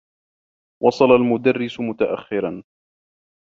وصل 0.83 1.11
المدرّس 1.11 1.79
متأخّرا. 1.81 2.63